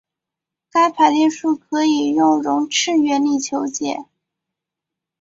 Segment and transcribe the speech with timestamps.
[0.71, 4.07] 该排列数可以用容斥原理求解。